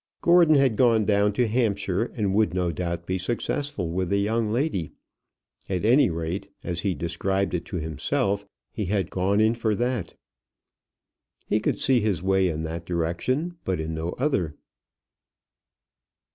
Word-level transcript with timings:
Gordon 0.23 0.55
had 0.55 0.77
gone 0.77 1.05
down 1.05 1.31
to 1.33 1.47
Hampshire, 1.47 2.05
and 2.15 2.33
would 2.33 2.55
no 2.55 2.71
doubt 2.71 3.05
be 3.05 3.19
successful 3.19 3.87
with 3.91 4.09
the 4.09 4.17
young 4.17 4.51
lady. 4.51 4.93
At 5.69 5.85
any 5.85 6.09
rate, 6.09 6.49
as 6.63 6.79
he 6.79 6.95
described 6.95 7.53
it 7.53 7.65
to 7.65 7.75
himself, 7.75 8.43
he 8.71 8.85
had 8.85 9.11
"gone 9.11 9.39
in 9.39 9.53
for 9.53 9.75
that." 9.75 10.15
He 11.45 11.59
could 11.59 11.79
see 11.79 11.99
his 11.99 12.23
way 12.23 12.49
in 12.49 12.63
that 12.63 12.83
direction, 12.83 13.57
but 13.63 13.79
in 13.79 13.93
no 13.93 14.13
other. 14.13 14.55